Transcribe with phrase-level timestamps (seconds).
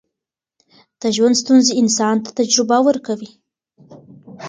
[1.01, 3.31] د ژوند ستونزې انسان ته تجربه ورکوي.